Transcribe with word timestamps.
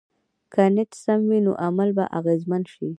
که 0.53 0.63
نیت 0.75 0.91
سم 1.03 1.21
وي، 1.29 1.39
نو 1.45 1.51
عمل 1.65 1.89
به 1.97 2.05
اغېزمن 2.19 2.61
شي. 2.73 2.87